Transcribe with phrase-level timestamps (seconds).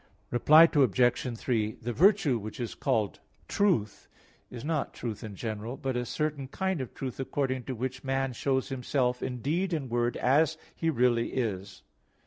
[0.31, 1.37] Reply Obj.
[1.37, 4.07] 3: The virtue which is called "truth"
[4.49, 8.33] is not truth in general, but a certain kind of truth according to which man
[8.33, 11.83] shows himself in deed and word as he really is.